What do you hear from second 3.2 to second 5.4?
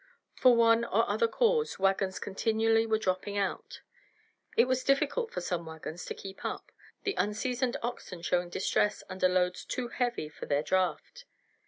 out. It was difficult